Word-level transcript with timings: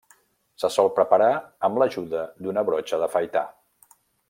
Se 0.61 0.69
sol 0.75 0.89
preparar 0.99 1.27
amb 1.69 1.77
l'ajuda 1.83 2.23
d'una 2.47 2.65
brotxa 2.71 3.01
d'afaitar. 3.05 3.47